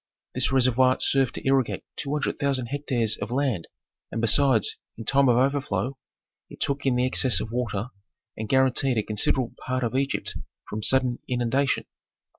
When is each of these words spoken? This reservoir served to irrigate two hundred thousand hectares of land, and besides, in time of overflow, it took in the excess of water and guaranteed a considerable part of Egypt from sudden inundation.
This 0.33 0.51
reservoir 0.51 0.99
served 0.99 1.35
to 1.35 1.45
irrigate 1.45 1.83
two 1.95 2.11
hundred 2.11 2.39
thousand 2.39 2.69
hectares 2.69 3.17
of 3.17 3.29
land, 3.29 3.67
and 4.11 4.19
besides, 4.19 4.75
in 4.97 5.05
time 5.05 5.29
of 5.29 5.37
overflow, 5.37 5.95
it 6.49 6.59
took 6.59 6.87
in 6.87 6.95
the 6.95 7.05
excess 7.05 7.39
of 7.39 7.51
water 7.51 7.89
and 8.35 8.49
guaranteed 8.49 8.97
a 8.97 9.03
considerable 9.03 9.53
part 9.63 9.83
of 9.83 9.93
Egypt 9.95 10.35
from 10.67 10.81
sudden 10.81 11.19
inundation. 11.29 11.85